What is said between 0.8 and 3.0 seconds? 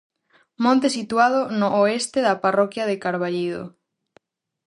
situado no oeste da parroquia de